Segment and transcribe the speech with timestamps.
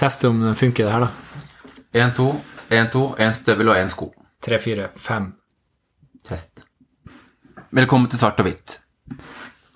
[0.00, 1.10] Teste om den funker, det her, da.
[1.92, 2.30] Én, to,
[2.72, 4.06] én, to, én støvel og én sko.
[4.40, 5.26] Tre, fire, fem.
[6.24, 6.62] Test.
[7.76, 8.78] Velkommen til Svart og hvitt.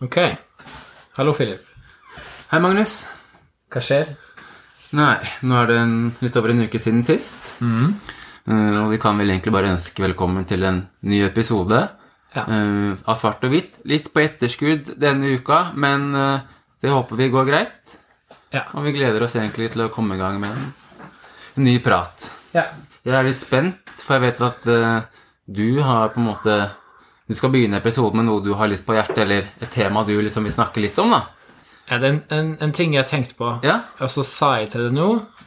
[0.01, 0.17] Ok.
[1.19, 1.61] Hallo, Philip.
[2.49, 2.95] Hei, Magnus.
[3.69, 4.15] Hva skjer?
[4.97, 5.93] Nei, nå er det en,
[6.25, 7.51] litt over en uke siden sist.
[7.61, 11.83] Eh, og vi kan vel egentlig bare ønske velkommen til en ny episode
[12.35, 12.47] Ja.
[12.49, 13.77] Uh, av Svart og hvitt.
[13.85, 16.49] Litt på etterskudd denne uka, men uh,
[16.81, 17.95] det håper vi går greit.
[18.55, 18.65] Ja.
[18.79, 20.71] Og vi gleder oss egentlig til å komme i gang med en,
[21.65, 22.31] ny prat.
[22.55, 22.69] Ja.
[23.05, 26.57] Jeg er litt spent, for jeg vet at uh, du har på en måte
[27.29, 30.13] Du skal begynne episoden med noe du har litt på hjertet, eller et tema du
[30.21, 31.23] liksom vil snakke litt om, da.
[31.89, 33.79] ja det er en, en, en ting jeg har tenkt på, Ja?
[33.97, 35.07] og så sa jeg til deg nå,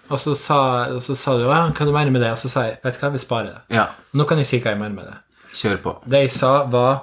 [0.09, 0.59] og så sa,
[0.95, 2.97] og så sa du ja, hva du mener med det, og så sa jeg vet
[2.97, 3.61] du hva, jeg vil spare det.
[3.77, 3.85] Ja.
[4.17, 5.17] Nå kan jeg si hva jeg mener med det.
[5.57, 5.95] Kjør på.
[6.09, 6.93] Det jeg sa, var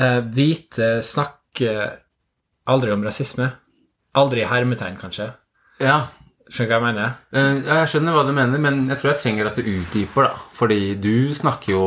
[0.00, 1.82] uh, hvite snakker
[2.68, 3.50] aldri om rasisme.
[4.18, 5.30] Aldri i hermetegn, kanskje.
[5.80, 5.98] Ja.
[6.48, 7.16] Skjønner du hva jeg mener?
[7.32, 10.28] Eh, ja, jeg skjønner hva du mener, men jeg tror jeg trenger at du utdyper,
[10.30, 10.44] da.
[10.58, 11.82] Fordi du snakker jo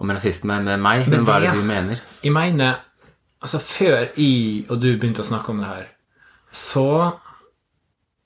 [0.00, 2.00] om rasisme med meg, men, Men hva er det- du mener?
[2.24, 2.78] Jeg mener
[3.42, 5.86] Altså, før jeg og du begynte å snakke om det her,
[6.52, 7.14] så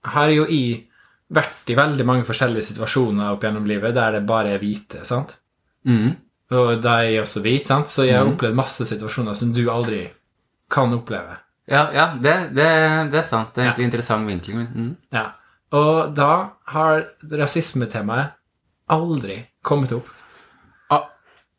[0.04, 0.88] har jo jeg
[1.32, 5.36] vært i veldig mange forskjellige situasjoner opp gjennom livet der det bare er hvite, sant?
[5.86, 6.16] Mm.
[6.50, 7.86] Og de er også hvit, sant?
[7.86, 10.02] Så jeg har opplevd masse situasjoner som du aldri
[10.70, 11.38] kan oppleve.
[11.70, 12.68] Ja, ja det, det,
[13.12, 13.54] det er sant.
[13.54, 14.66] Det er egentlig interessant vinkling.
[14.68, 14.92] mhm.
[15.14, 15.30] Ja.
[15.74, 17.00] Og da har
[17.34, 18.36] rasismetemaet
[18.94, 20.06] aldri kommet opp.
[20.92, 21.08] Ah,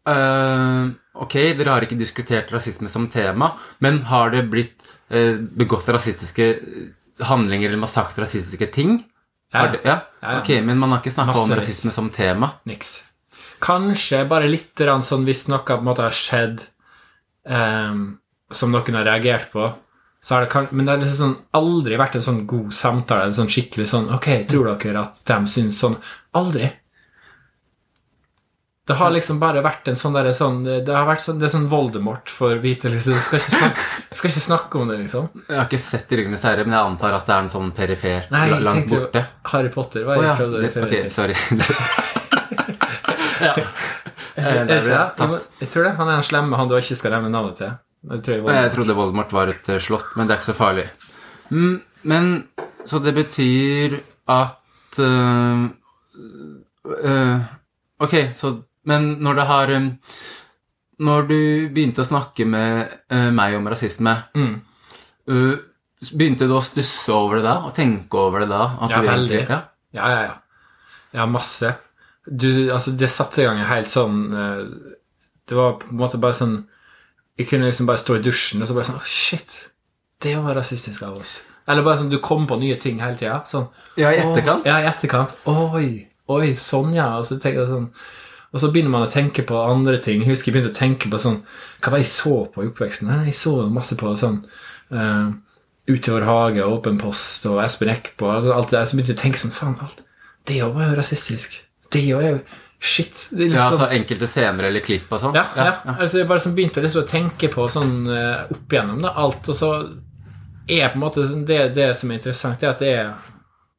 [0.07, 0.85] eh,
[1.19, 3.51] ok, dere har ikke diskutert rasisme som tema,
[3.83, 6.47] men har det blitt eh, begått rasistiske
[7.27, 9.01] handlinger eller man har sagt rasistiske ting?
[9.51, 9.67] Ja.
[9.71, 9.99] Det, ja?
[10.21, 10.39] Ja, ja.
[10.39, 12.53] Ok, men man har ikke snakka om rasisme som tema?
[12.69, 12.97] Niks.
[13.63, 16.65] Kanskje bare litt sånn hvis noe på en måte har skjedd
[17.47, 18.17] ehm,
[18.51, 19.69] som noen har reagert på,
[20.25, 23.27] så har det kan, men det har liksom sånn, aldri vært en sånn god samtale.
[23.29, 25.99] En sånn skikkelig sånn Ok, tror dere at de syns sånn?
[26.33, 26.71] Aldri.
[28.89, 31.53] Det har liksom bare vært en sånn derre sånn Det har vært sånn, det er
[31.53, 33.21] sånn Voldemort for hvite, liksom.
[33.21, 33.85] Skal ikke snakke,
[34.17, 35.29] skal ikke snakke om det, liksom.
[35.45, 38.27] Jeg har ikke sett Ringenes herre, men jeg antar at det er en sånn perifer
[38.33, 39.25] Nei, jeg langt tenkte borte.
[39.53, 40.09] Harry Potter.
[40.09, 40.35] Hva Å jeg ja.
[40.41, 41.13] prøvde å referere til.
[41.13, 41.37] sorry.
[43.45, 43.51] Ja.
[44.35, 45.09] Jeg, der ikke jeg?
[45.19, 45.95] Jeg Jeg tror det.
[45.99, 47.73] Han er den slemme han du ikke skal nevne navnet til.
[48.09, 50.85] Jeg trodde Voldemort var et eh, slott, men det er ikke så farlig.
[51.49, 52.47] Mm, men
[52.85, 53.95] Så det betyr
[54.29, 55.65] at uh,
[56.85, 57.39] uh,
[58.01, 58.51] Ok, så
[58.85, 59.87] Men når det har um,
[60.99, 61.37] Når du
[61.73, 64.61] begynte å snakke med uh, meg om rasisme, Mm.
[66.13, 67.55] begynte du å stusse over det da?
[67.65, 68.77] Og tenke over det da?
[68.81, 69.41] At Ja, veldig.
[69.49, 69.61] Ja?
[69.93, 70.35] Ja, ja, ja.
[71.13, 71.75] Ja, masse.
[72.25, 74.29] Du, altså, det satte i gang en helt sånn
[75.47, 76.57] Det var på en måte bare sånn
[77.39, 79.55] Jeg kunne liksom bare stå i dusjen og så bare sånn oh, shit.
[80.23, 81.39] Det var rasistisk av oss.
[81.67, 83.41] Eller bare sånn du kom på nye ting hele tida.
[83.49, 83.67] Sånn
[83.99, 84.67] ja, i etterkant?
[84.67, 85.33] Ja, i etterkant.
[85.49, 87.09] Oi, oi, sånn, ja.
[87.19, 87.89] Og så, tenker jeg sånn,
[88.53, 90.23] og så begynner man å tenke på andre ting.
[90.23, 91.41] Jeg husker jeg begynte å tenke på sånn
[91.81, 93.11] Hva var jeg så på i oppveksten?
[93.27, 94.39] Jeg så masse på sånn
[94.95, 95.33] uh,
[95.91, 98.31] Ut i vår hage, Åpen post og Espen Eckbo.
[98.31, 98.87] og alt det der.
[98.87, 100.05] Så begynte jeg å tenke sånn Faen, alt
[100.45, 101.57] det òg var jo rasistisk.
[101.93, 102.39] Det òg er jo
[102.85, 103.27] Shit.
[103.33, 105.33] Det er litt Ja, sånn, altså enkelte scener eller klipp og sånn?
[105.37, 108.99] ja, ja, Altså, jeg bare sånn begynte liksom å tenke på sånn eh, opp igjennom
[109.01, 109.69] da, alt, og så
[110.69, 113.15] er på en måte sånn- det, det som er interessant, det er at det er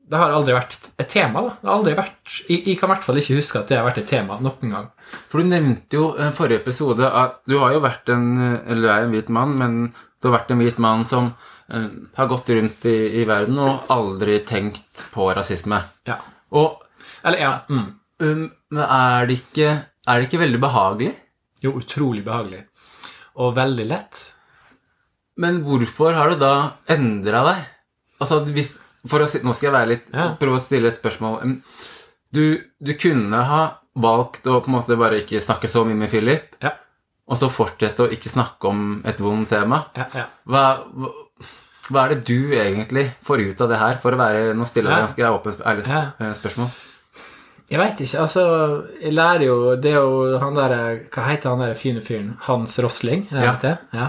[0.09, 1.55] Det har aldri vært et tema, da.
[1.61, 3.87] Det har aldri vært Jeg, jeg kan i hvert fall ikke huske at det har
[3.89, 4.85] vært et tema noen gang.
[5.29, 8.29] For du nevnte jo i forrige episode at du har jo vært en
[8.71, 9.79] Eller er en hvit mann, men
[10.23, 11.33] du har vært en hvit mann som
[11.75, 15.83] uh, har gått rundt i, i verden og aldri tenkt på rasisme.
[16.07, 16.21] Ja.
[16.55, 16.83] Og
[17.25, 17.53] Eller, ja.
[17.69, 17.89] Mm.
[18.21, 19.69] Um, men er det ikke
[20.07, 21.13] Er det ikke veldig behagelig?
[21.65, 22.65] Jo, utrolig behagelig.
[23.37, 24.21] Og veldig lett.
[25.37, 26.53] Men hvorfor har du da
[26.89, 27.65] endra deg?
[28.23, 28.75] Altså, hvis,
[29.09, 30.29] for å Nå skal jeg være litt Ja.
[30.41, 31.43] prøve å stille et spørsmål.
[31.43, 31.63] Um,
[32.33, 33.61] Du, du kunne ha
[33.97, 36.73] valgt å på en måte bare ikke snakke så mye med Philip, Ja.
[37.29, 39.87] og så fortsette å ikke snakke om et vondt tema.
[39.97, 40.27] Ja.
[40.45, 41.13] Hva, hva,
[41.89, 44.91] hva er det du egentlig får ut av det her, for å være Nå stiller
[44.93, 46.69] jeg ganske åpent ærlig eh, spørsmål.
[47.71, 48.21] Jeg veit ikke.
[48.23, 48.43] Altså,
[49.03, 52.37] jeg lærer jo Det er jo han derre Hva heter han der fine fyren?
[52.47, 53.27] Hans Rosling?
[53.33, 53.57] er det Ja.
[53.63, 53.79] det?
[53.95, 54.09] ja.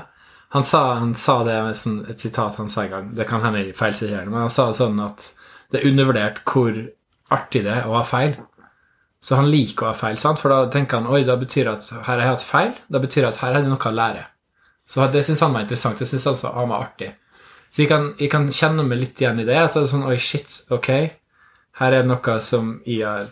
[0.53, 3.07] Han sa, han sa det med sånn, et sitat han sa en gang.
[3.15, 5.33] Det kan hende jeg feilsiterer, men han sa sånn at
[5.71, 6.71] det er undervurdert hvor
[7.35, 8.37] artig det er å ha feil.
[9.21, 10.39] Så han liker å ha feil, sant?
[10.39, 12.71] for da tenker han oi, da betyr at her har jeg hatt feil.
[12.87, 14.23] Da betyr det at her er det noe å lære.
[14.87, 15.99] Så det syns han var interessant.
[15.99, 17.11] Det syns altså han var artig.
[17.69, 19.59] Så jeg kan, jeg kan kjenne meg litt igjen i det.
[19.69, 20.89] Så er det sånn oi, shit, ok.
[21.81, 23.27] Her er det noe som jeg har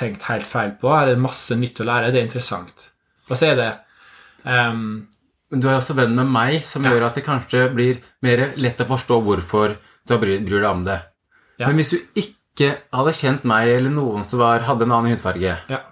[0.00, 0.90] tenkt helt feil på.
[0.92, 2.10] Her er det masse nytt å lære.
[2.12, 2.88] Det er interessant.
[3.28, 3.68] Og så er det
[4.44, 5.06] um,
[5.50, 8.82] Men du er også venn med meg, som gjør at det kanskje blir mer lett
[8.82, 9.76] å forstå hvorfor
[10.08, 11.00] du bryr, deg om det.
[11.60, 11.68] Ja.
[11.68, 15.56] Men hvis du ikke hadde kjent meg eller noen som var, hadde en annen hudfarge
[15.70, 15.84] Ja.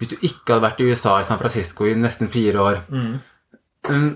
[0.00, 4.08] Hvis du ikke hadde vært i USA, i San Francisco, i nesten fire år um,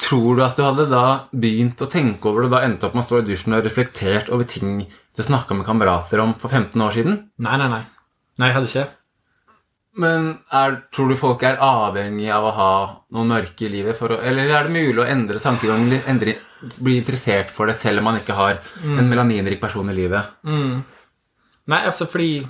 [0.00, 2.94] Tror du at du hadde da begynt å tenke over det og da endte opp
[2.96, 6.48] med å stå i dusjen og reflektert over ting du snakka med kamerater om for
[6.48, 7.18] 15 år siden?
[7.44, 7.82] Nei, nei, nei.
[8.40, 8.86] Nei, jeg hadde ikke.
[10.00, 12.70] Men er, tror du folk er avhengig av å ha
[13.16, 13.98] noen mørke i livet?
[13.98, 16.36] For å, eller er det mulig å endre tankegangen, endre,
[16.78, 20.30] bli interessert for det selv om man ikke har en melaninrik person i livet?
[21.70, 22.40] Nei, altså fordi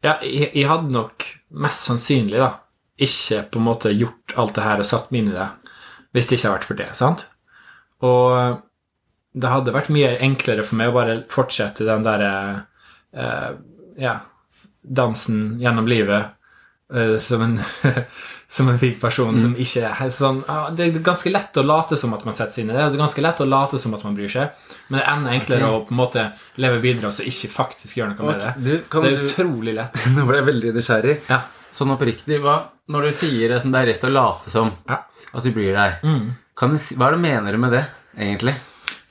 [0.00, 1.26] Ja, jeg, jeg hadde nok
[1.60, 2.54] mest sannsynlig da
[3.00, 5.48] ikke på en måte gjort alt det her og satt meg inn i det
[6.14, 7.20] hvis det ikke hadde vært for det, sant?
[8.02, 8.62] Og
[9.40, 12.32] det hadde vært mye enklere for meg å bare fortsette den derre
[13.14, 13.52] eh,
[14.00, 14.18] Ja,
[14.82, 16.30] dansen gjennom livet
[16.94, 17.58] uh, som en
[18.50, 21.94] som en hvit person som ikke er sånn ah, Det er ganske lett å late
[22.00, 22.88] som at man setter seg inn i det.
[22.90, 24.56] Det er ganske lett å late som at man bryr seg,
[24.88, 25.76] men det er enda enklere okay.
[25.76, 26.24] å på en måte
[26.64, 28.50] leve videre og så ikke faktisk gjøre noe med det.
[28.58, 30.00] Du, det er du- utrolig lett.
[30.16, 31.16] Nå ble jeg veldig nysgjerrig.
[31.30, 31.44] Ja.
[31.76, 32.56] Sånn oppriktig, hva,
[32.90, 34.98] når du sier det som det er rett å late som Ja.
[35.30, 36.10] at du bryr deg,
[36.58, 37.84] kan du hva er det mener du med det,
[38.18, 38.56] egentlig?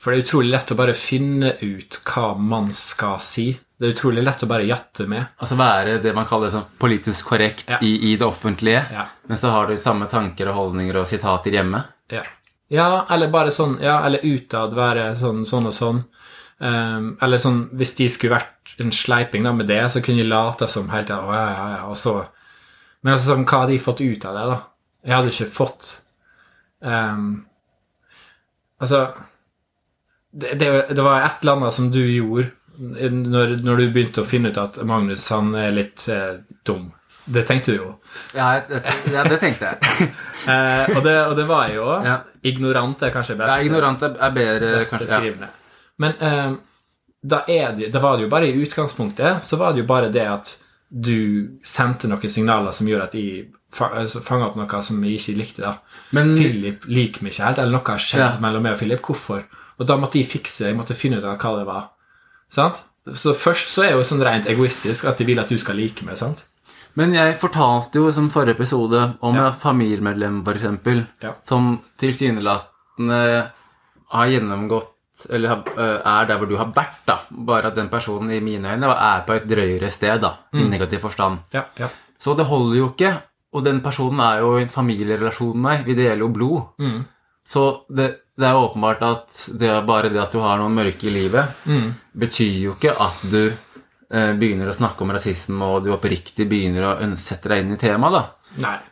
[0.00, 3.48] For det er utrolig lett å bare finne ut hva man skal si.
[3.80, 5.24] Det er utrolig lett å bare jatte med.
[5.40, 7.78] Altså være det man kaller sånn politisk korrekt Ja.
[7.80, 9.06] i, i det offentlige, Ja.
[9.26, 11.80] men så har du samme tanker og holdninger og sitater hjemme.
[12.12, 12.20] Ja.
[12.68, 16.02] ja, eller bare sånn Ja, eller utad være sånn, sånn og sånn.
[16.60, 20.28] Um, eller sånn Hvis de skulle vært en sleiping da med det, så kunne de
[20.28, 22.18] late som helt ja, ja, ja, og så
[23.02, 24.58] Men altså, sånn, hva hadde de fått ut av det, da?
[25.06, 25.88] Jeg hadde ikke fått
[26.84, 27.46] um,
[28.80, 29.06] Altså
[30.32, 32.50] det, det, det var et eller annet som du gjorde
[32.80, 36.88] når, når du begynte å finne ut at Magnus han er litt eh, dum.
[37.30, 37.90] Det tenkte du jo.
[38.34, 38.80] Ja, det,
[39.12, 40.10] ja, det tenkte jeg.
[40.40, 41.86] Eh, og, det, og det var jeg jo.
[42.00, 42.14] Ja.
[42.48, 43.50] Ignorant er kanskje best.
[43.52, 45.18] Ja, ignorant er bedre, kanskje.
[45.36, 45.48] Ja.
[46.00, 46.54] Men eh,
[47.20, 50.24] da, det, da var det jo bare i utgangspunktet så var det jo bare det
[50.32, 50.54] at
[50.88, 53.18] du sendte noen signaler som gjorde at
[53.76, 55.62] fa altså, fanga opp noe som jeg ikke likte.
[55.62, 55.74] da.
[56.16, 58.32] Men- Philip liker meg ikke helt, eller noe har skjedd Ja.
[58.40, 59.04] mellom meg og Philip.
[59.04, 59.44] Hvorfor?
[59.76, 60.72] Og da måtte jeg fikse det.
[60.72, 61.90] Jeg måtte finne ut av hva det var.
[62.50, 62.80] Sant?
[63.14, 66.04] Så først så er jo sånn rent egoistisk at de vil at du skal like
[66.04, 66.18] meg.
[66.18, 66.44] sant?
[66.98, 69.48] Men jeg fortalte jo som forrige episode om Ja.
[69.48, 71.30] et familiemedlem, eksempel, Ja.
[71.44, 73.50] som tilsynelatende
[74.10, 74.88] har gjennomgått
[75.30, 77.18] eller øh, er der hvor du har vært, da.
[77.30, 81.00] Bare at den personen i mine øyne er på et drøyere sted, da, i negativ
[81.00, 81.38] forstand.
[81.52, 81.88] Ja, ja.
[82.18, 83.14] Så det holder jo ikke.
[83.52, 85.84] Og den personen er jo i en familierelasjon med meg.
[85.86, 86.62] Vi deler jo blod.
[87.44, 91.12] Så det, det er åpenbart at det bare det at du har noen mørke i
[91.14, 91.52] livet,
[92.16, 93.42] betyr jo ikke at du
[94.10, 97.80] eh, begynner å snakke om rasisme, og du oppriktig begynner å sette deg inn i
[97.80, 98.24] temaet, da.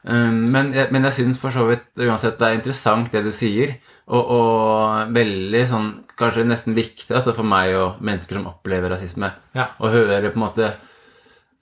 [0.07, 3.33] Um, men, jeg- men jeg syns for så vidt uansett det er interessant det du
[3.35, 3.73] sier,
[4.07, 9.29] og, og veldig sånn Kanskje nesten viktig altså for meg og mennesker som opplever rasisme,
[9.55, 9.69] Ja.
[9.79, 10.73] å høre på en måte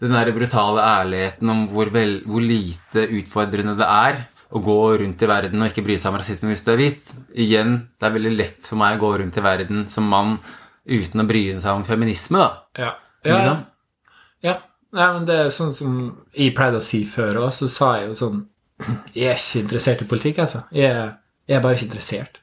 [0.00, 4.22] den der brutale ærligheten om hvor, vel, hvor lite utfordrende det er
[4.54, 7.14] å gå rundt i verden og ikke bry seg om rasisme hvis du er hvit.
[7.34, 10.36] Igjen, det er veldig lett for meg å gå rundt i verden som mann
[10.86, 12.50] uten å bry seg om feminisme, da.
[12.78, 12.92] Ja.
[13.26, 13.38] Ja.
[13.42, 13.54] Ja,
[14.46, 14.56] ja.
[14.96, 15.96] Nei, men det er sånn som
[16.32, 18.44] jeg pleide å si før òg, så sa jeg jo sånn
[19.16, 20.62] Jeg er ikke interessert i politikk, altså.
[20.76, 21.14] Jeg er,
[21.48, 22.38] jeg er bare ikke interessert.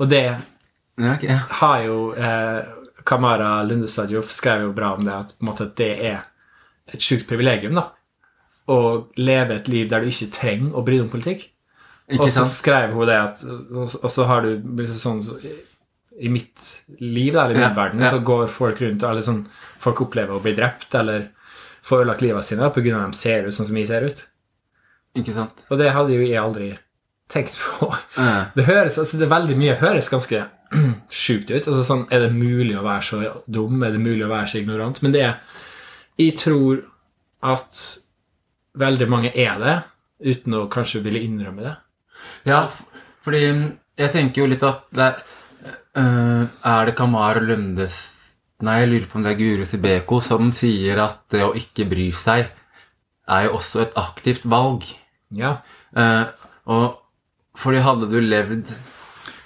[0.00, 1.38] Og det Ja, okay.
[1.62, 2.68] har jo eh,
[3.08, 6.18] Kamara Lundestad Joff skrev jo bra om det, at måte det er
[6.90, 7.86] et sjukt privilegium, da.
[8.70, 8.76] Å
[9.18, 11.48] leve et liv der du ikke trenger å bry deg om politikk.
[12.10, 12.52] Ikke Og så sant?
[12.54, 15.36] skrev hun det at Og så har du sånn så,
[16.20, 16.64] I mitt
[16.98, 18.10] liv, eller i min Ja, verden, ja.
[18.10, 19.44] så går folk rundt Eller sånn
[19.78, 21.28] Folk opplever å bli drept eller
[21.86, 24.18] få ødelagt livet sine av at de ser ut sånn som jeg ser ut.
[25.16, 25.62] Ikke sant?
[25.72, 26.66] Og det hadde jo jeg aldri
[27.32, 27.88] tenkt på.
[28.18, 28.44] Ja.
[28.58, 30.42] Det høres, altså det er veldig mye høres ganske
[31.22, 31.64] sjukt ut.
[31.70, 33.80] Altså sånn, Er det mulig å være så dum?
[33.86, 35.00] Er det mulig å være så ignorant?
[35.02, 35.38] Men det er
[36.20, 36.82] Jeg tror
[37.40, 37.80] at
[38.78, 39.76] veldig mange er det,
[40.20, 41.74] uten å kanskje ville innrømme det.
[42.48, 42.64] Ja,
[43.24, 43.42] fordi
[44.00, 45.20] jeg tenker jo litt at det er
[46.00, 47.98] øh, Er det Kamar Lundes
[48.64, 51.86] Nei, jeg lurer på om det er Guru Sibeko som sier at det å ikke
[51.88, 52.50] bry seg
[53.30, 54.84] er jo også et aktivt valg.
[55.32, 55.54] Ja.
[55.96, 56.28] Uh,
[56.68, 58.72] og fordi hadde du levd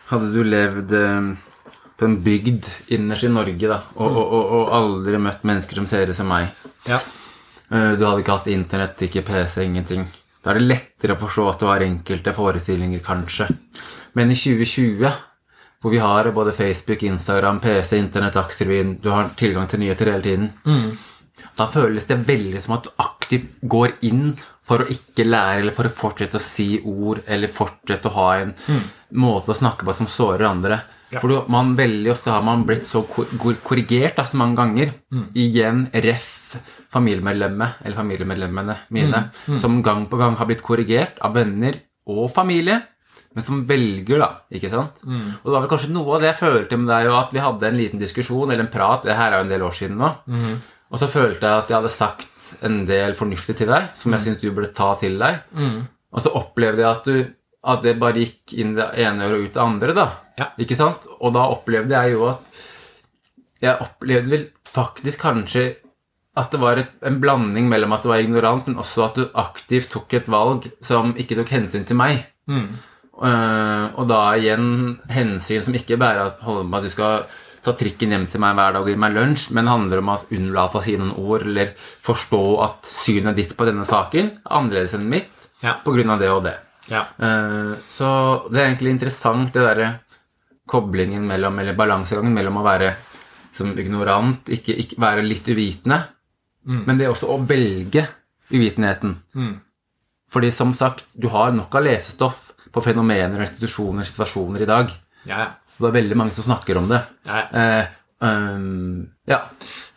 [0.08, 1.30] Hadde du levd uh,
[2.00, 5.86] på en bygd innerst i Norge, da, og, og, og, og aldri møtt mennesker som
[5.88, 6.50] ser ut som meg
[6.88, 6.98] Ja.
[7.74, 10.06] Eh, Du hadde ikke hatt internett, ikke PC, ingenting.
[10.44, 13.48] Da er det lettere å forstå at du har enkelte forestillinger, kanskje.
[14.14, 15.10] Men i 2020,
[15.82, 20.22] hvor vi har både Facebook, Instagram, PC, Internett, Dagsrevyen Du har tilgang til nyheter hele
[20.22, 20.52] tiden.
[21.58, 25.72] Da føles det veldig som at du aktivt går inn for å ikke lære, eller
[25.76, 28.54] for å fortsette å si ord, eller fortsette å ha en
[29.12, 30.78] måte å snakke på som sårer andre.
[31.12, 31.20] Ja.
[31.20, 34.56] For du- man veldig ofte har man blitt så kor kor- korrigert da, så mange
[34.56, 34.92] ganger.
[35.12, 35.26] Mm.
[35.34, 36.56] Igjen ref
[36.94, 39.60] familiemedlemmet, eller familiemedlemmene mine, Mm.
[39.60, 41.74] som gang på gang har blitt korrigert av venner
[42.06, 42.82] og familie,
[43.34, 44.28] men som velger, da.
[44.52, 45.02] ikke sant?
[45.04, 45.34] Mm.
[45.42, 47.62] Og det var vel kanskje noe av det jeg følte med deg, at vi hadde
[47.66, 50.12] en liten diskusjon, eller en prat, det her er jo en del år siden nå,
[50.28, 50.60] Mm.
[50.92, 54.20] og så følte jeg at jeg hadde sagt en del fornuftig til deg, som jeg
[54.20, 55.40] syntes du burde ta til deg.
[55.56, 55.88] Mm.
[56.12, 57.26] Og så opplevde jeg at, du,
[57.64, 60.08] at det bare gikk inn det ene øret og ut det andre, da.
[60.38, 60.50] Ja.
[60.58, 61.04] Ikke sant?
[61.20, 62.62] Og da opplevde jeg jo at
[63.62, 65.68] Jeg opplevde vel faktisk kanskje
[66.36, 69.28] at det var et, en blanding mellom at du var ignorant, men også at du
[69.38, 72.24] aktivt tok et valg som ikke tok hensyn til meg.
[72.50, 72.66] Mm.
[73.14, 77.28] Uh, og da igjen hensyn som ikke bare holder med at du skal
[77.64, 80.34] ta trikken hjem til meg hver dag og gi meg lunsj, men handler om at
[80.34, 84.98] unnlate å si noen ord eller forstå at synet ditt på denne saken er annerledes
[84.98, 85.30] enn mitt
[85.62, 85.78] Ja.
[85.78, 86.58] av det og det.
[86.90, 87.06] Ja.
[87.16, 88.08] Uh, så
[88.50, 89.92] det er egentlig interessant, det derre
[90.66, 92.94] koblingen mellom, eller balansegangen mellom å være
[93.54, 96.00] som ignorant, ikke, ikke være litt uvitende,
[96.64, 98.06] men det er også å velge
[98.50, 99.18] uvitenheten.
[99.36, 99.52] Mm.
[100.32, 104.90] Fordi som sagt, du har nok av lesestoff på fenomener, institusjoner, situasjoner i dag.
[105.28, 105.50] Ja, ja.
[105.74, 107.00] Det er veldig mange som snakker om det.
[107.26, 107.62] ja, ja.
[107.62, 107.86] Eh,
[108.24, 109.40] um, ja.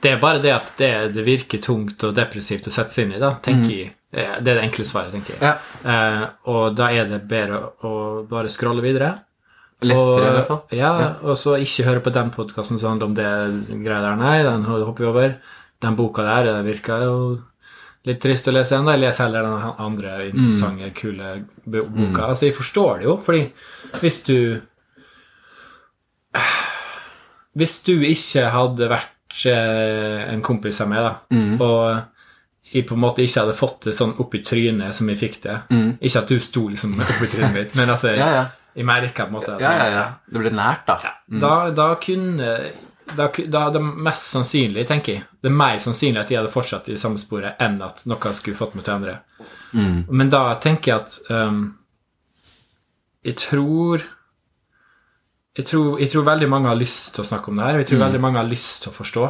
[0.02, 3.16] Det er bare det at det, det virker tungt og depressivt å sette seg inn
[3.18, 3.94] i, da, tenker jeg.
[4.12, 5.42] Det er det enkle svaret, tenker jeg.
[5.44, 5.56] ja.
[5.94, 7.94] Eh, og da er det bedre å
[8.30, 9.14] bare scrolle videre.
[9.82, 10.62] Lettere, i hvert fall.
[10.64, 11.10] Og, ja, Ja.
[11.22, 14.16] og så ikke høre på den podkasten som handler om det greia der.
[14.18, 15.36] Nei, den hopper vi over.
[15.82, 17.18] Den boka der det virka jo
[18.08, 18.92] litt trist å lese ennå.
[18.96, 21.90] Jeg leser heller den andre interessante, kule boka.
[21.94, 22.22] boka.
[22.32, 23.52] Altså, jeg forstår det jo, fordi
[24.02, 24.62] hvis du
[27.58, 31.14] Hvis du ikke hadde vært eh, en kompis av meg, da,
[31.66, 32.04] og
[32.74, 35.38] jeg på en måte ikke hadde fått det sånn opp i trynet som jeg fikk
[35.46, 35.54] det
[36.04, 38.46] Ikke at du sto liksom opp i trynet mitt, men altså Ja, ja.
[38.78, 40.04] Jeg merka på en måte Ja, ja, ja.
[40.30, 41.16] Det ble nært, da.
[41.32, 41.40] Mm.
[41.42, 42.52] da, da kunne
[43.16, 46.90] da, da det mest sannsynlig, tenker jeg Det er mer sannsynlig at jeg hadde fortsatt
[46.90, 49.16] i det samme sporet enn at noe skulle fått meg til å endre.
[50.20, 51.64] Men da tenker jeg at um,
[53.26, 54.06] Jeg tror
[55.58, 57.82] jeg tror, jeg tror veldig mange har lyst til å snakke om det her, og
[57.82, 59.24] jeg tror veldig mange har lyst til å forstå.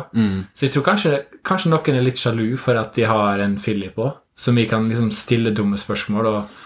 [0.59, 1.11] Så jeg tror kanskje,
[1.47, 4.89] kanskje noen er litt sjalu for at de har en Philip på, som vi kan
[4.91, 6.65] liksom stille dumme spørsmål og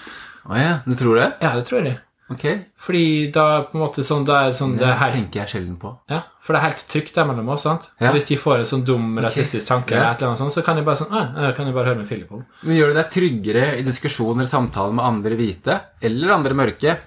[0.50, 1.28] Å ja, du tror det?
[1.44, 2.00] Ja, det tror jeg.
[2.32, 2.44] Ok.
[2.80, 5.50] Fordi da på en måte sånn, da er sånn det Det er helt tenker jeg
[5.52, 5.90] sjelden på.
[6.10, 7.64] ja, for det er helt trygt der mellom oss.
[7.64, 7.90] sant?
[8.00, 9.98] Så hvis de får en sånn dum rasistisk tanke, Ja.
[9.98, 11.86] eller et eller annet sånt, så kan de bare sånn, «Å, ja, kan de bare
[11.92, 12.46] høre med Philip om.
[12.64, 16.98] Men gjør det deg tryggere i diskusjoner og samtaler med andre hvite eller andre mørke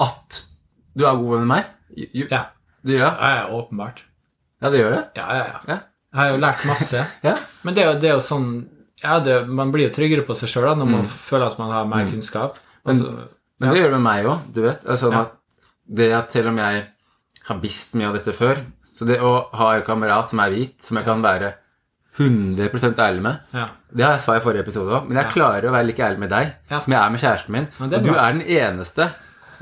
[0.00, 0.42] at
[0.96, 1.64] du er god venn med meg?
[2.14, 2.44] You, Ja.
[2.84, 3.18] Det gjør?
[3.20, 3.98] ja, ja, åpenbart.
[4.62, 5.04] Ja, det gjør det?
[5.16, 5.60] Ja, ja, ja.
[5.68, 5.78] Ja.
[6.14, 7.06] Jeg har jo lært masse.
[7.22, 7.34] ja.
[7.64, 8.66] Men det er jo, det er jo sånn
[9.02, 10.90] ja, det, Man blir jo tryggere på seg sjøl når Mm.
[10.90, 12.56] man føler at man har mer kunnskap.
[12.86, 13.28] Altså,
[13.60, 14.84] Men det gjør det med meg òg, du vet.
[14.86, 15.10] Altså,
[15.88, 16.82] det at selv om jeg
[17.48, 18.58] har visst mye av dette før
[18.98, 21.52] Så det å ha en kamerat som er hvit, som jeg kan være
[22.18, 23.68] 100 ærlig med ja.
[23.94, 25.30] Det sa jeg i forrige episode òg, men jeg Ja.
[25.30, 26.80] klarer å være like ærlig med deg Ja.
[26.80, 27.68] som jeg er med kjæresten min.
[27.80, 29.10] Er du er den eneste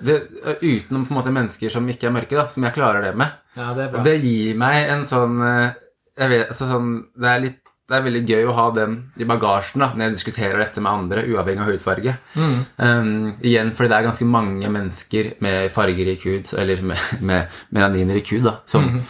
[0.02, 0.16] det,
[0.62, 3.30] utenom på en måte mennesker som ikke er mørke, da, som jeg klarer det med.
[3.56, 3.98] ja, det bra.
[4.00, 8.02] Og det gir meg en sånn eh, vet, altså sånn, Det er litt det er
[8.02, 11.62] veldig gøy å ha den i bagasjen da, når jeg diskuterer dette med andre, uavhengig
[11.62, 12.16] av hudfarge.
[12.34, 12.56] Mm.
[12.82, 13.10] Um,
[13.46, 18.24] igjen fordi det er ganske mange mennesker med fargerik hud, eller med, med melaniner i
[18.26, 19.04] hud, da, som, mm.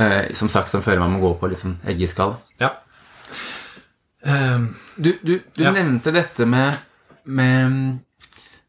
[0.00, 2.38] uh, som sagt som føler man må gå på litt sånn eggeskall.
[2.62, 2.72] Ja.
[4.24, 5.72] Um, Du, du, du Ja.
[5.74, 6.78] nevnte dette med,
[7.26, 7.98] med mm,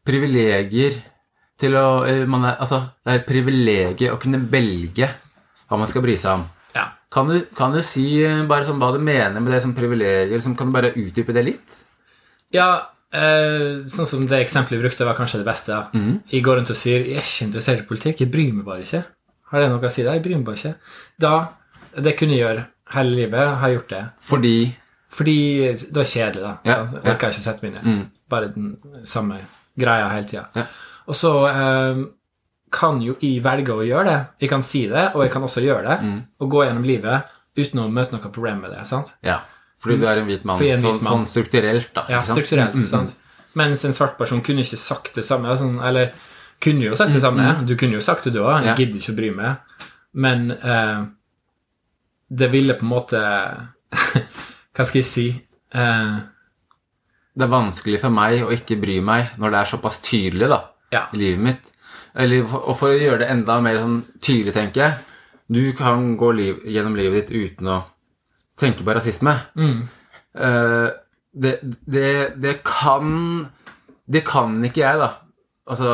[0.04, 0.98] privilegier
[1.56, 5.08] til å man er, Altså, det er et privilegium å kunne velge
[5.68, 6.44] hva man skal bry seg om.
[7.12, 10.28] Kan du, kan du si eh, bare sånn hva du mener med det som privilegier?
[10.32, 11.82] Liksom, kan du bare utdype det litt?
[12.54, 12.70] Ja,
[13.14, 15.74] eh, sånn som det eksempelet vi brukte, var kanskje det beste.
[15.74, 15.84] Ja.
[15.94, 16.16] Mm.
[16.32, 18.82] Jeg går rundt og sier 'jeg er ikke interessert i politikk', jeg bryr meg bare
[18.82, 19.04] ikke.
[19.50, 20.12] Har det noe å si Det?
[20.12, 20.74] Jeg bryr meg bare ikke.
[21.20, 21.48] Da,
[21.96, 24.04] Det kunne jeg gjøre hele livet, har jeg gjort det.
[24.20, 24.76] Fordi
[25.08, 26.56] Fordi det var kjedelig, da.
[26.64, 26.92] Ja, sant?
[26.92, 27.14] Jeg ja.
[27.14, 28.06] ikke sette meg inn i.
[28.28, 29.38] Bare den samme
[29.78, 30.44] greia hele tida.
[30.54, 30.64] Ja.
[31.06, 32.04] Og så eh,
[32.72, 34.18] kan jo jeg velge å gjøre det.
[34.40, 35.98] Jeg kan si det, og jeg kan også gjøre det.
[36.02, 36.16] Mm.
[36.40, 37.22] Og gå gjennom livet
[37.56, 38.86] uten å møte noe problem med det.
[38.86, 39.12] sant?
[39.24, 39.40] Ja.
[39.80, 40.60] Fordi du er en hvit mann.
[40.62, 41.12] En hvit mann.
[41.12, 42.04] sånn strukturelt, da.
[42.10, 42.38] Ja, sant?
[42.38, 42.74] strukturelt.
[42.74, 43.16] Mm, mm, sant?
[43.56, 45.54] Mens en svart person kunne ikke sagt det samme.
[45.56, 46.12] Sånn, eller
[46.60, 47.64] kunne jo sagt det samme.
[47.66, 48.62] Du kunne jo sagt det du òg.
[48.62, 48.74] Jeg Mm, Ja.
[48.74, 49.56] gidder ikke å bry meg.
[50.12, 51.04] Men eh,
[52.30, 53.20] det ville på en måte
[54.76, 55.26] Hva skal jeg si?
[55.72, 56.16] Eh,
[57.36, 60.60] Det er vanskelig for meg å ikke bry meg når det er såpass tydelig da,
[60.92, 61.02] ja.
[61.12, 61.72] i livet mitt.
[62.16, 64.94] Eller, og for å gjøre det enda mer sånn tydelig, tenker jeg
[65.52, 67.80] Du kan gå liv, gjennom livet ditt uten å
[68.56, 69.34] tenke på rasisme.
[69.54, 69.82] Mm.
[70.36, 70.88] Uh,
[71.36, 72.08] det, det,
[72.40, 73.46] det kan
[74.08, 75.10] Det kan ikke jeg, da.
[75.68, 75.92] Altså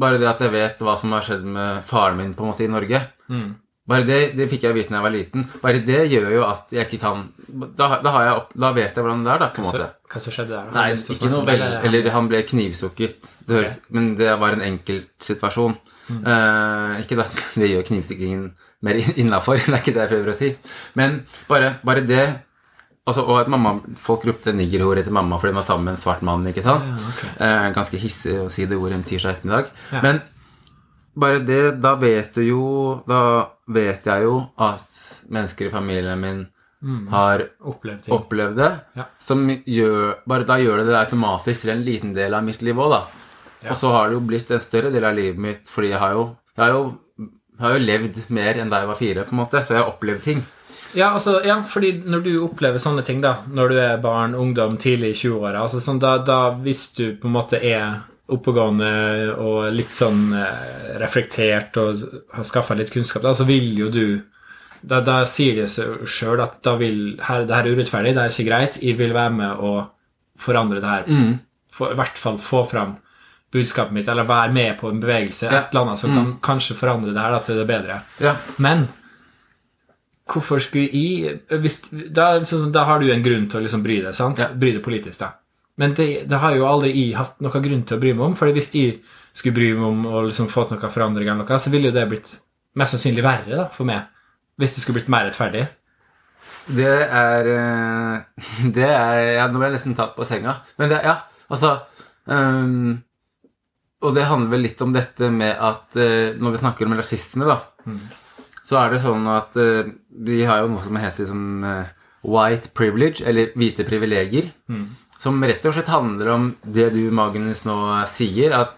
[0.00, 2.64] bare det at jeg vet hva som har skjedd med faren min på en måte
[2.64, 3.54] i Norge Mm.
[3.90, 5.44] Bare det, det fikk jeg vite da jeg var liten.
[5.62, 8.94] Bare det gjør jo at jeg ikke kan Da, da, har jeg opp, da vet
[8.94, 9.88] jeg hvordan det er, da, på en måte.
[10.12, 10.68] hva som skjedde der?
[10.68, 10.74] da?
[10.76, 13.30] Nei, ikke noe vel Eller han ble knivstukket.
[13.50, 15.74] Det høres, Men det var en enkeltsituasjon.
[16.10, 16.20] Mm.
[16.26, 18.44] Uh, ikke at det gjør knivstikkingen
[18.86, 20.52] mer innafor, det er ikke det jeg prøver å si.
[20.98, 22.22] Men bare, bare det
[23.06, 26.02] altså, Og at mamma, folk ropte niggerhore til mamma fordi hun var sammen med en
[26.04, 26.46] svart mann.
[26.46, 26.86] ikke sant?
[26.86, 27.32] Ja, okay.
[27.40, 29.74] uh, ganske hissig å si det ordet en tirsdag ettermiddag.
[29.90, 30.04] Ja.
[30.06, 30.22] Men
[31.20, 32.64] bare det, da vet du jo
[33.10, 34.86] Da vet jeg jo at
[35.30, 36.46] mennesker i familien min
[37.10, 38.70] har Opplevd opplevd det.
[38.96, 39.04] Ja.
[39.20, 42.78] Som gjør, bare da gjør det det automatisk til en liten del av mitt liv
[42.80, 43.00] òg, da.
[43.62, 43.70] Ja.
[43.74, 46.14] Og så har det jo blitt en større del av livet mitt, fordi jeg har
[46.16, 46.22] jo,
[46.56, 46.84] jeg har jo,
[47.20, 49.60] jeg har jo levd mer enn da jeg var fire, på en måte.
[49.66, 50.40] Så jeg har opplevd ting.
[50.94, 54.78] Ja, altså, ja, fordi når du opplever sånne ting, da, når du er barn, ungdom,
[54.80, 58.00] tidlig i 20-åra altså, sånn, da, da, Hvis du på en måte er
[58.30, 58.90] oppegående
[59.42, 62.02] og litt sånn eh, reflektert og
[62.34, 64.04] har skaffa litt kunnskap, da, så vil jo du
[64.80, 68.22] Da, da sier de seg sjøl at da vil her, det her er urettferdig, det
[68.22, 69.72] er ikke greit, jeg vil være med å
[70.40, 71.10] forandre det her.
[71.76, 72.94] Få- I hvert fall få fram
[73.52, 77.14] budskapet mitt, eller være med på en bevegelse, et eller annet som kan kanskje forandre
[77.14, 78.00] det her da, til det bedre.
[78.22, 78.36] Ja.
[78.62, 78.86] Men
[80.30, 83.98] hvorfor skulle jeg hvis, da, sånn, da har du en grunn til å liksom bry
[84.04, 84.38] deg, sant?
[84.38, 84.52] Ja.
[84.54, 85.32] Bry deg politisk, da.
[85.80, 88.38] Men det, det har jo aldri jeg hatt noen grunn til å bry meg om.
[88.38, 89.00] For hvis jeg
[89.32, 91.96] skulle bry meg om å liksom få til noen forandring, eller noe, så ville jo
[91.96, 92.32] det blitt
[92.78, 94.10] mest sannsynlig verre da, for meg.
[94.60, 95.64] Hvis det skulle blitt mer rettferdig.
[96.70, 98.42] Det er eh,
[98.76, 100.60] Det er Ja, nå ble jeg nesten tatt på senga.
[100.78, 101.16] Men det, ja,
[101.48, 101.78] altså
[102.28, 103.00] ehm,
[104.00, 107.48] Og det handler vel litt om dette med at eh, når vi snakker om rasisme,
[107.48, 107.58] da,
[108.64, 109.90] så er det sånn at eh,
[110.24, 111.44] vi har jo noe som heter liksom,
[112.30, 114.50] white privilege, eller hvite privilegier,
[115.20, 117.76] som rett og slett handler om det du, Magnus, nå
[118.08, 118.72] sier, at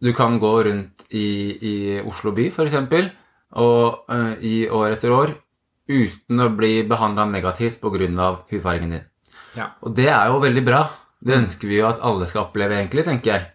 [0.00, 1.28] du kan gå rundt i,
[1.60, 1.74] i
[2.06, 3.10] Oslo by, for eksempel,
[3.58, 5.34] og uh, i år etter år
[5.88, 8.28] uten å bli behandla negativt pga.
[8.50, 9.04] hudfargen din.
[9.56, 9.72] Ja.
[9.80, 10.82] Og det er jo veldig bra.
[11.20, 13.46] Det ønsker vi jo at alle skal oppleve, egentlig, tenker jeg.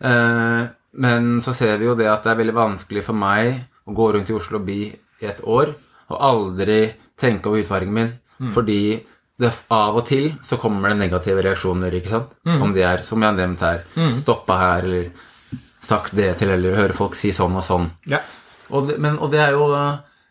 [0.00, 0.66] Eh,
[1.00, 4.12] men så ser vi jo det at det er veldig vanskelig for meg å gå
[4.14, 4.80] rundt i Oslo by
[5.22, 5.72] i et år
[6.10, 8.12] og aldri tenke over hudfargen min,
[8.54, 9.00] fordi
[9.40, 12.32] det av og til så kommer det negative reaksjoner, ikke sant?
[12.60, 13.82] Om det er, som jeg har nevnt her,
[14.18, 15.10] stoppa her, eller
[15.80, 17.86] sagt det til, eller høre folk si sånn og sånn.
[18.10, 18.20] Ja.
[18.70, 19.66] Og det, men, og det er jo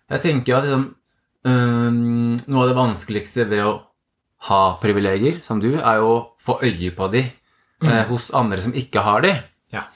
[0.09, 0.95] Jeg tenker jo at liksom,
[1.45, 1.91] øh,
[2.47, 3.73] noe av det vanskeligste ved å
[4.47, 8.75] ha privilegier, som du, er jo å få øye på de eh, hos andre som
[8.77, 9.33] ikke har de.
[9.75, 9.87] Ja.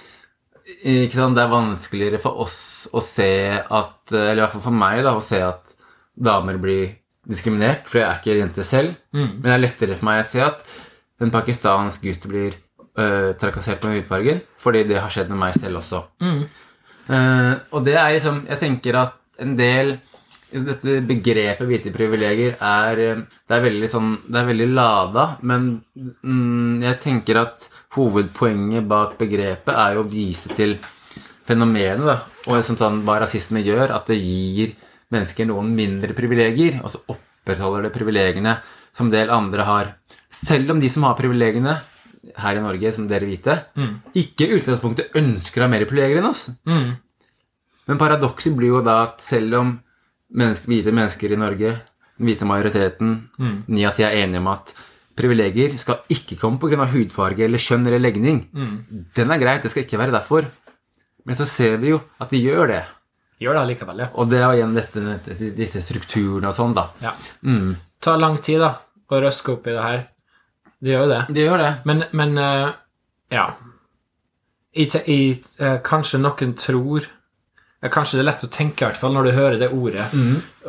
[0.84, 1.38] Ikke sant?
[1.38, 2.58] Det er vanskeligere for oss
[2.91, 3.29] å se
[3.60, 5.73] at Eller i hvert fall for meg, da, å se at
[6.13, 8.97] damer blir diskriminert, for jeg er ikke jente selv.
[9.15, 10.62] Men det er lettere for meg å se at
[11.23, 12.56] en pakistansk gutt blir
[12.99, 16.03] øh, trakassert med hudfargen, fordi det har skjedd med meg selv også.
[17.08, 19.97] Eh, og det er liksom Jeg tenker at en del
[20.54, 25.70] dette begrepet hvite privilegier er eh, Det er veldig sånn Det er veldig lada, men
[25.96, 30.76] mm, jeg tenker at hovedpoenget bak begrepet er jo å vise til
[31.48, 32.18] fenomenet, da.
[32.48, 34.76] Og liksom sånn, hva rasisme gjør, at det gir
[35.13, 38.56] mennesker noen mindre privilegier, og så opprettholder det privilegiene
[38.96, 39.92] som del andre har.
[40.34, 41.76] Selv om de som har privilegiene
[42.39, 43.58] her i Norge, som dere hvite,
[44.18, 46.48] ikke i utgangspunktet ønsker å ha mer privilegier enn oss.
[46.70, 46.94] Mm.
[47.89, 49.74] Men paradokset blir jo da at selv om
[50.34, 51.76] menneske, hvite mennesker i Norge,
[52.17, 53.13] den hvite majoriteten,
[53.67, 54.74] ni av ti er enige om at
[55.17, 56.88] privilegier skal ikke komme pga.
[56.89, 58.43] hudfarge eller kjønn eller legning.
[59.15, 60.50] Den er greit, det skal ikke være derfor.
[61.26, 62.84] Men så ser vi jo at de gjør det.
[63.43, 64.08] Gjør det likevel, ja.
[64.19, 66.88] Og det er igjen dette, dette, disse strukturene og sånn, da.
[67.04, 67.13] ja.
[67.43, 67.76] Mm.
[68.04, 68.74] Ta lang tid, da,
[69.10, 70.04] å røske opp i det her.
[70.84, 71.19] Det gjør jo det.
[71.36, 71.72] De gjør det.
[71.88, 72.72] Men, men eh,
[73.32, 73.46] ja
[74.76, 75.19] I, i,
[75.63, 77.08] eh, Kanskje noen tror
[77.84, 80.06] ja, Kanskje det er lett å tenke, i hvert fall når du hører det ordet,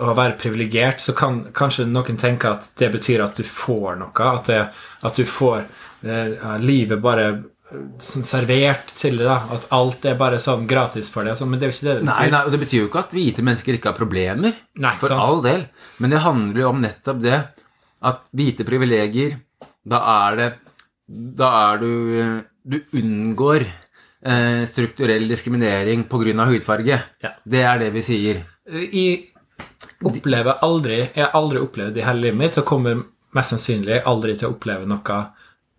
[0.02, 4.30] å være privilegert, så kan kanskje noen tenke at det betyr at du får noe.
[4.34, 4.62] At, det,
[5.06, 5.60] at du får
[6.02, 9.28] eh, ja, livet bare eh, sånn servert til deg.
[9.30, 11.38] da, At alt er bare sånn gratis for deg.
[11.38, 12.32] Sånn, men det er jo ikke det det betyr.
[12.34, 14.58] nei, og det betyr jo ikke at hvite mennesker ikke har problemer.
[14.82, 15.22] Nei, for sant.
[15.22, 15.64] all del.
[16.02, 17.38] Men det handler jo om nettopp det
[18.04, 19.38] at hvite privilegier,
[19.86, 20.50] da er det
[21.38, 21.88] Da er du
[22.64, 23.83] Du unngår eh,
[24.66, 26.46] strukturell diskriminering pga.
[26.48, 27.02] hudfarge.
[27.22, 27.30] Ja.
[27.44, 28.42] Det er det vi sier.
[28.66, 29.30] Jeg
[30.04, 33.02] opplever aldri Jeg har aldri opplevd i hele livet mitt, og kommer
[33.34, 35.18] mest sannsynlig aldri til å oppleve noe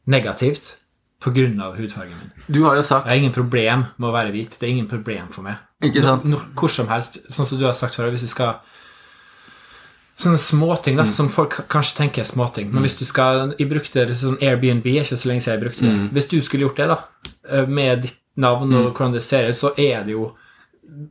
[0.08, 0.78] negativt
[1.20, 1.74] pga.
[1.78, 2.32] hudfargen min.
[2.48, 4.60] Du har jo sagt Jeg har ingen problem med å være hvit.
[4.60, 5.56] Det er ingen problem for meg.
[5.84, 6.24] Ikke sant?
[6.26, 7.18] No, no, hvor som helst.
[7.30, 8.60] Sånn som du har sagt før, hvis du skal
[10.18, 11.12] Sånne småting da, Mm.
[11.12, 12.72] som folk kanskje tenker er småting.
[12.72, 15.92] Men hvis du skal Jeg brukte sånn Airbnb, ikke så lenge siden jeg brukte det.
[15.92, 16.10] Mm.
[16.14, 16.98] Hvis du skulle gjort det, da,
[17.50, 18.76] eh, med ditt navn Mm.
[18.86, 20.32] og hvordan det ser ut, så er det jo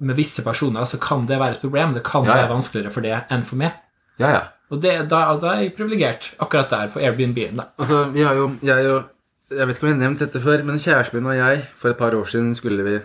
[0.00, 1.94] Med visse personer så kan det være et problem.
[1.94, 2.42] Det kan Ja, ja.
[2.46, 3.72] være vanskeligere for det enn for meg.
[4.18, 4.42] Ja, ja.
[4.70, 7.56] Og det, da, da er jeg privilegert akkurat der på Airbnb-en.
[7.56, 7.64] da.
[7.78, 9.02] Altså, vi har jo Jeg, jo,
[9.50, 11.88] jeg vet ikke om jeg har nevnt dette før, men kjæresten min og jeg for
[11.90, 13.00] et par år siden skulle vi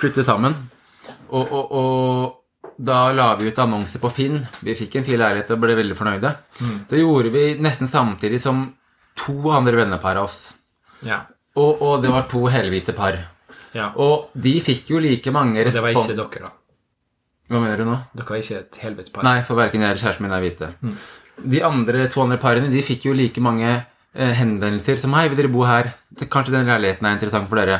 [0.00, 0.54] flytte sammen.
[1.30, 2.34] Og, og, og
[2.78, 4.46] da la vi ut annonser på Finn.
[4.64, 6.34] Vi fikk en fin leilighet og ble veldig fornøyde.
[6.88, 8.74] Det gjorde vi nesten samtidig som
[9.14, 10.54] to andre vennepar av oss.
[11.04, 11.26] Ja.
[11.54, 13.18] Og, og det var to helhvite par.
[13.78, 13.90] Ja.
[14.02, 16.54] Og de fikk jo like mange Det var ikke dere, da.
[17.48, 17.96] Hva mener du nå?
[18.16, 19.24] Dere var ikke et helvetes par.
[19.24, 20.72] Nei, for verken jeg eller kjæresten min er hvite.
[21.38, 25.38] De andre, to andre parene de fikk jo like mange eh, henvendelser som Hei, vil
[25.40, 25.92] dere bo her?
[26.18, 27.78] Kanskje den leiligheten er interessant for dere?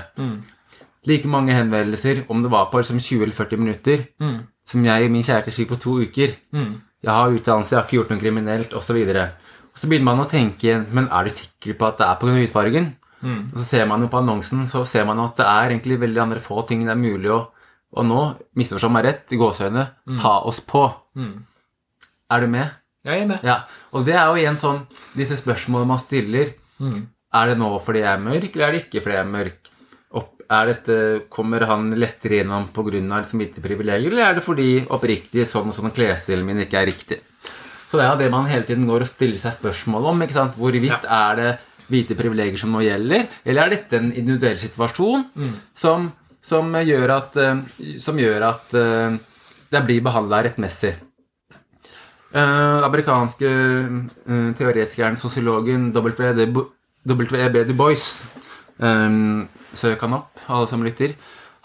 [1.08, 4.06] Like mange henvendelser om det var på liksom 20 eller 40 minutter,
[4.68, 6.36] som jeg og min kjæreste fikk på to uker.
[6.98, 8.96] Jeg har utdannelse, jeg har ikke gjort noe kriminelt, osv.
[9.06, 9.28] Så
[9.68, 12.16] og så begynner man å tenke igjen, men er du sikker på at det er
[12.18, 12.88] på grunn
[13.20, 13.44] hudfargen?
[13.52, 16.20] Og så ser man jo på annonsen, så ser man at det er egentlig veldig
[16.22, 17.46] andre få ting det er mulig å
[17.96, 18.20] Og nå,
[18.52, 19.86] misforstå meg rett, i gåseøyne,
[20.20, 20.82] ta oss på.
[22.28, 22.68] Er du med?
[23.06, 23.40] Jeg er med.
[23.42, 23.62] Ja,
[23.96, 24.82] og det er jo igjen sånn
[25.16, 26.50] Disse spørsmålene man stiller
[27.32, 29.70] Er det nå fordi jeg er mørk, eller er det ikke fordi jeg er mørk?
[30.20, 30.98] Opp, er dette,
[31.32, 33.00] kommer han lettere gjennom pga.
[33.00, 36.86] liksom hvite privilegier, eller er det fordi oppriktig sånn og sånn klesstilen min ikke er
[36.92, 37.20] riktig?
[37.88, 40.22] Så det er jo det man hele tiden går og stiller seg spørsmål om.
[40.22, 40.56] ikke sant?
[40.60, 41.50] Hvorvidt er det
[41.88, 45.24] hvite privilegier som nå gjelder, eller er dette en individuell situasjon
[45.76, 46.10] som,
[46.44, 49.18] som gjør at, eh, som gjør at eh,
[49.72, 50.94] det blir behandla rettmessig?
[52.28, 56.44] Uh, amerikanske uh, teoretikeren, sosiologen W.E.B.
[57.08, 57.62] W.E.B.
[57.64, 58.02] Du Bois
[58.76, 61.14] um, Søk han opp, alle som lytter.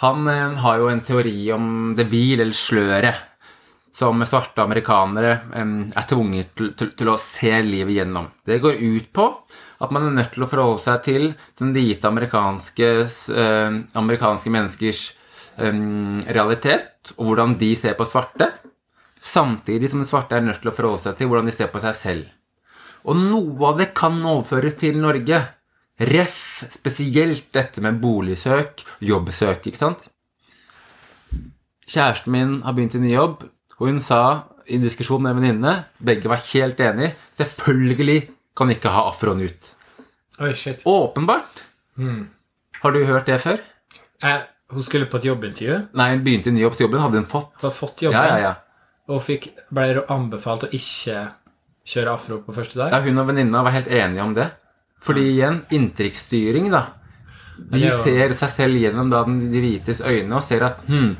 [0.05, 3.19] Han uh, har jo en teori om det bil, eller sløret,
[3.93, 8.31] som svarte amerikanere um, er tvunget til, til, til å se livet gjennom.
[8.47, 9.27] Det går ut på
[9.83, 11.25] at man er nødt til å forholde seg til
[11.59, 12.91] den hvite amerikanske,
[13.35, 15.01] eh, amerikanske menneskers
[15.57, 15.81] eh,
[16.37, 18.49] realitet, og hvordan de ser på svarte.
[19.23, 21.83] Samtidig som den svarte er nødt til å forholde seg til hvordan de ser på
[21.83, 22.31] seg selv.
[23.03, 25.41] Og noe av det kan overføres til Norge.
[26.03, 26.63] Ref.
[26.73, 30.07] spesielt dette med boligsøk, jobbsøk, ikke sant?
[31.85, 33.43] Kjæresten min har begynt i ny jobb,
[33.77, 37.13] og hun sa i diskusjon med en venninne Begge var helt enige.
[37.37, 39.69] Selvfølgelig kan ikke ha afroen ut.
[40.41, 40.81] Oi, shit.
[40.89, 41.63] Åpenbart.
[42.81, 43.61] Har du hørt det før?
[44.23, 44.41] Eh,
[44.73, 45.77] hun skulle på et jobbintervju.
[45.99, 47.51] Nei, hun begynte i ny jobb, så jobben hadde hun fått.
[47.59, 48.19] Hun Hadde fått jobben.
[48.19, 48.53] Ja, ja, ja.
[49.13, 51.21] Og fikk, ble anbefalt å ikke
[51.93, 52.93] kjøre afro på første dag.
[52.95, 54.49] Ja, hun og venninna var helt enige om det.
[55.03, 56.85] Fordi igjen, inntrykksstyring, da.
[57.53, 61.11] De er ser seg selv gjennom da, de hvites øyne og ser at hm,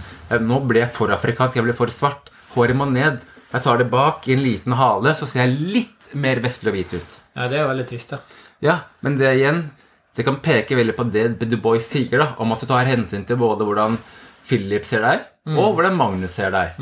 [0.42, 2.32] nå ble jeg for afrikansk, jeg ble for svart.
[2.56, 3.20] Håret må ned.
[3.54, 6.78] Jeg tar det bak i en liten hale, så ser jeg litt mer vestlig og
[6.78, 7.18] hvit ut.
[7.36, 8.20] Ja, det er jo veldig trist, da.
[8.64, 9.66] Ja, men det igjen
[10.16, 13.26] Det kan peke veldig på det Du Boys sier, da, om at du tar hensyn
[13.26, 13.98] til både hvordan
[14.46, 15.22] Philip ser deg,
[15.56, 16.76] og hvordan Magnus ser deg.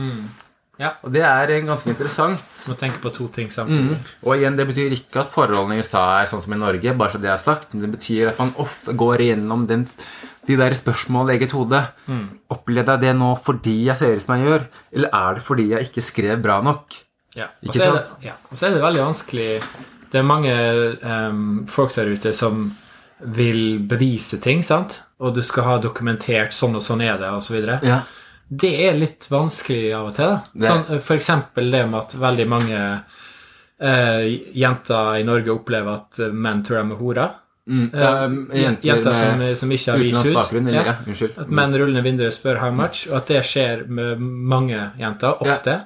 [0.82, 0.96] Ja.
[1.06, 2.42] Og det er ganske interessant.
[2.68, 4.00] Må tenke på to ting samtidig.
[4.26, 7.14] Og igjen, det betyr ikke at forholdene i USA er sånn som i Norge, bare
[7.14, 7.76] så det er sagt.
[7.76, 9.86] Men det betyr at man ofte går igjennom den,
[10.50, 11.84] de der spørsmålene i eget hode.
[12.52, 14.68] Opplevde jeg det nå fordi jeg ser ut som jeg gjør,
[14.98, 16.98] eller er det fordi jeg ikke skrev bra nok?
[17.36, 17.48] Ja.
[17.68, 18.36] Og så er, ja.
[18.52, 19.50] er det veldig vanskelig
[20.12, 20.56] Det er mange
[21.00, 22.66] um, folk der ute som
[23.22, 25.04] vil bevise ting, sant?
[25.22, 27.78] Og du skal ha dokumentert sånn og sånn er det, videre.
[27.86, 28.00] Ja.
[28.52, 30.32] Det er litt vanskelig av og til.
[30.58, 30.66] da.
[30.66, 34.26] Sånn, eh, for eksempel det med at veldig mange uh,
[34.58, 37.38] jenter i Norge opplever at eh, menn tror de er horer.
[37.72, 40.68] Mm, ja, jenter som, som ikke har hvit hud.
[40.74, 40.84] ja.
[40.90, 41.32] Ja.
[41.46, 44.82] At menn ruller ned vinduet og spør 'how much', og at det skjer med mange
[45.00, 45.78] jenter, ofte,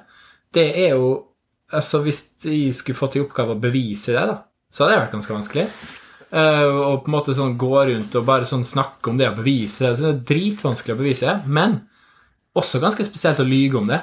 [0.56, 1.25] det er jo
[1.74, 4.36] Altså, hvis de skulle fått i oppgave å bevise det, da,
[4.70, 5.64] så hadde det vært ganske vanskelig.
[6.26, 9.40] Uh, og på en måte sånn gå rundt og bare sånn snakke om det og
[9.40, 9.94] bevise det.
[9.96, 11.80] Så det er dritvanskelig å bevise det, men
[12.56, 14.02] også ganske spesielt å lyge om det.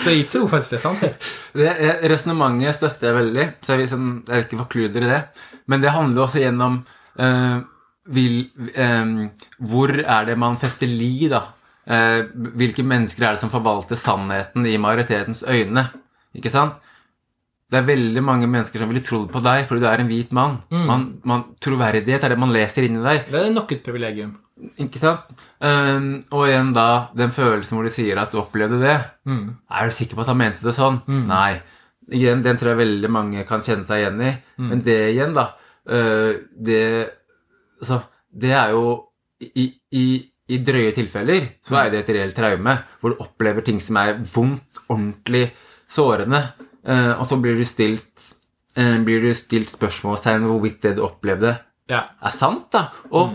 [0.00, 1.02] Så jeg tror faktisk det er sant.
[1.04, 1.14] jeg.
[1.54, 5.20] Det Resonnementet støtter jeg veldig, så jeg, sånn, jeg vet ikke forkluder i det.
[5.70, 6.80] Men det handler også gjennom
[7.20, 7.60] uh,
[8.10, 8.36] vil,
[8.74, 11.46] uh, Hvor er det man fester li, da?
[11.90, 15.88] Hvilke mennesker er det som forvalter sannheten i majoritetens øyne?
[16.38, 16.78] Ikke sant?
[17.70, 20.32] Det er veldig mange mennesker som ville trodd på deg fordi du er en hvit
[20.34, 20.56] mann.
[20.74, 23.28] Man, man, troverdighet er det man leser inni deg.
[23.30, 24.32] Det er nok et privilegium.
[24.82, 25.28] Ikke sant?
[25.62, 28.96] Um, og igjen da den følelsen hvor du sier at du opplevde det.
[29.70, 30.98] Er du sikker på at han mente det sånn?
[31.30, 31.60] Nei.
[32.10, 34.34] Igjen, den tror jeg veldig mange kan kjenne seg igjen i.
[34.66, 36.82] Men det igjen, da uh, det,
[37.78, 38.02] altså,
[38.34, 38.84] det er jo
[39.46, 40.04] i, i,
[40.50, 44.18] I drøye tilfeller så er det et reelt traume hvor du opplever ting som er
[44.34, 45.52] vondt, ordentlig
[45.90, 46.40] sårende,
[46.86, 48.28] øh, og så blir du stilt
[48.78, 51.56] øh, blir du stilt spørsmålstegn ved hvorvidt det du opplevde,
[51.90, 52.00] Ja.
[52.22, 52.84] er sant, da.
[53.10, 53.32] Og,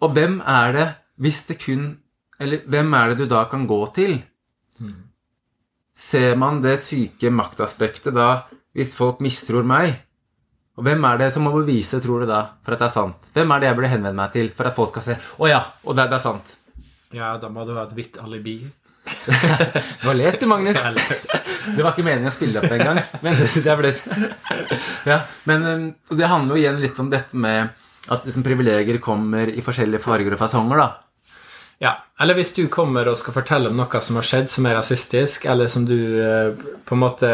[0.00, 1.98] og hvem er det hvis det kun
[2.40, 4.22] Eller hvem er det du da kan gå til?
[5.96, 8.30] Ser man det syke maktaspektet da
[8.74, 9.98] hvis folk mistror meg?
[10.80, 13.26] Og hvem er det som må bevise, tror du da, for at det er sant?
[13.36, 15.60] Hvem er det jeg burde henvende meg til for at folk skal se Å ja,
[15.84, 16.54] og det, det er sant.
[17.12, 18.54] Ja, da må du ha et hvitt alibi.
[19.02, 20.78] Du har lest det, Magnus.
[21.76, 23.00] Det var ikke meningen å spille opp engang.
[23.22, 23.92] Men det
[25.06, 25.86] Ja, men um,
[26.16, 27.72] det handler jo igjen litt om dette med
[28.10, 31.38] at liksom, privilegier kommer i forskjellige farger og fasonger, da.
[31.82, 34.76] Ja, eller hvis du kommer og skal fortelle om noe som har skjedd som er
[34.78, 36.52] rasistisk, eller som du eh,
[36.86, 37.30] på en måte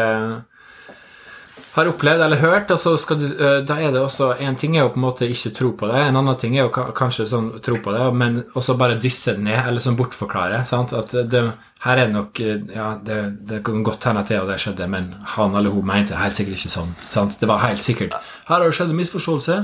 [1.79, 4.75] har opplevd eller hørt, og så skal du, eh, da er det også En ting
[4.77, 7.27] er jo på en måte ikke tro på det, en annen ting er jo kanskje
[7.31, 10.63] sånn tro på det, men også bare dysse det ned, eller sånn bortforklare.
[10.65, 10.93] sant?
[10.93, 11.43] At det,
[11.85, 14.59] her er det nok eh, Ja, det, det kan godt hende at det og det
[14.61, 16.95] skjedde, men han eller hun mente det helt sikkert ikke sånn.
[17.09, 17.39] sant?
[17.39, 19.59] Det var helt sikkert Her har det skjedd en misforståelse.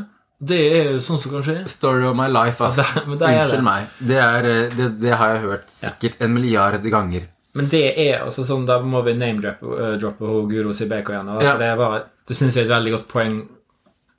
[0.46, 1.62] Det er jo sånn som kan skje.
[1.72, 2.80] Story of my life, ass.
[2.82, 3.30] Ja, det-.
[3.30, 3.88] Unnskyld meg.
[4.00, 7.30] Det, er, eh, det, det har jeg hørt sikkert en milliard ganger.
[7.56, 11.30] Men det er altså sånn, da må vi name-droppe uh, droppe hun Guro Sibeko igjen.
[11.32, 11.54] da, Ja.
[11.62, 13.38] Det, var, det synes jeg er et veldig godt poeng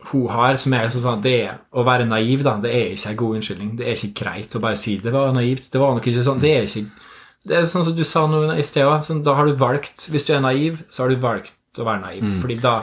[0.06, 3.10] hun har, som er sånn at det er, å være naiv, da, det er ikke
[3.12, 3.74] en god unnskyldning.
[3.80, 5.68] Det er ikke greit å bare si det var naivt.
[5.72, 6.40] Det var nok ikke sånn.
[6.42, 6.86] Det er ikke
[7.46, 8.86] Det er sånn som du sa noe i sted.
[9.06, 12.02] Sånn, da har du valgt Hvis du er naiv, så har du valgt å være
[12.02, 12.24] naiv.
[12.42, 12.80] Fordi da,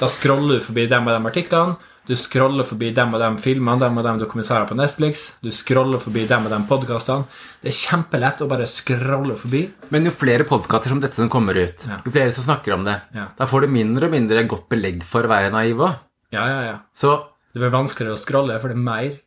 [0.00, 1.76] da scroller du forbi dem og de artiklene.
[2.08, 5.26] Du scroller forbi dem og dem filmene, dem og dem dokumentarene på Netflix.
[5.44, 7.26] Du scroller forbi dem og dem podkastene.
[7.62, 9.60] Det er kjempelett å bare scrolle forbi.
[9.94, 12.00] Men jo flere podkaster som dette som kommer ut, Ja.
[12.04, 13.26] jo flere som snakker om det, Ja.
[13.38, 15.94] da får du mindre og mindre godt belegg for å være naiv òg.
[16.32, 16.78] Ja, ja, ja.
[16.94, 19.18] Så Det blir vanskeligere å scrolle, for det er mer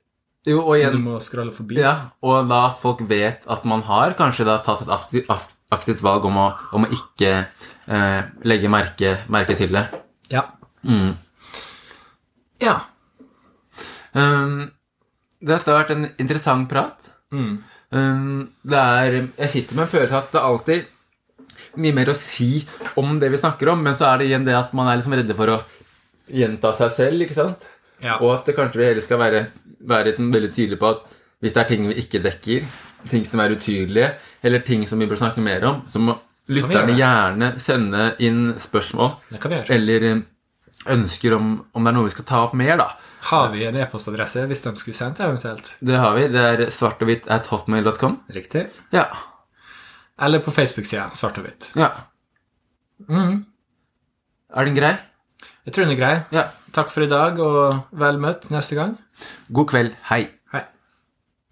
[0.45, 1.75] jo, og som du må scrolle forbi.
[1.79, 5.27] Ja, og da at folk vet at man har kanskje da tatt et aktivt,
[5.71, 7.45] aktivt valg om å, om å ikke
[7.87, 9.87] eh, legge merke, merke til det.
[10.29, 10.43] Ja.
[10.85, 11.15] Mm.
[12.63, 12.77] Ja.
[14.13, 14.71] Um,
[15.43, 17.13] dette har vært en interessant prat.
[17.33, 17.53] Mm.
[17.93, 20.89] Um, det er, jeg sitter med en følelse av at det alltid
[21.83, 22.63] mye mer å si
[22.99, 25.15] om det vi snakker om, men så er det igjen det at man er liksom
[25.17, 25.59] redde for å
[26.33, 27.65] gjenta seg selv, ikke sant?
[28.03, 28.17] Ja.
[28.19, 29.45] Og at det kanskje vi heller skal være,
[29.89, 31.05] være liksom veldig tydelige på at
[31.43, 32.67] hvis det er ting vi ikke dekker,
[33.11, 34.11] ting som er utydelige,
[34.43, 36.15] eller ting som vi bør snakke mer om, så må
[36.51, 39.75] lytterne gjerne sende inn spørsmål Det kan vi gjøre.
[39.75, 40.07] eller
[40.89, 42.89] ønsker om, om det er noe vi skal ta opp mer, da.
[43.29, 45.75] Har vi en e-postadresse hvis de skulle sendt eventuelt?
[45.79, 46.25] Det har vi.
[46.33, 48.17] Det er svart og hvitt at hotmail.com.
[48.35, 48.65] Riktig.
[48.91, 49.05] Ja.
[50.19, 51.71] Eller på Facebook-sida Svart og hvitt.
[51.79, 51.89] ja.
[53.09, 53.45] Mm.
[54.53, 54.91] Er den grei?
[55.65, 56.13] Jeg tror den er grei.
[56.35, 56.43] Ja.
[56.75, 58.93] Takk for i dag, og vel møtt neste gang.
[59.51, 59.95] God kveld.
[60.09, 60.27] Hei.